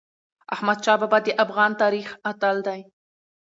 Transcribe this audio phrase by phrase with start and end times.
[0.53, 2.81] احمدشاه بابا د افغان تاریخ اتل دی.